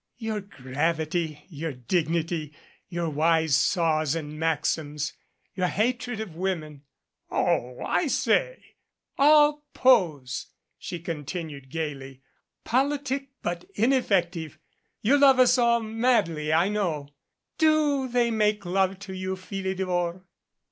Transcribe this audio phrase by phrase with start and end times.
[0.17, 2.55] "Your gravity, your dignity,
[2.89, 5.13] your wise saws and maxims
[5.53, 6.81] your hatred of women."
[7.29, 8.77] "Oh, I say."
[9.19, 10.47] "All pose!"
[10.79, 12.23] she continued gaily.
[12.63, 14.57] "Politic but inef fective.
[15.03, 17.09] You love us all madly, I know.
[17.59, 20.23] Do they make love to you, Philidor